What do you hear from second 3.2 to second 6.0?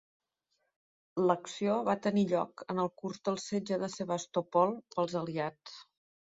del Setge de Sebastòpol pels aliats.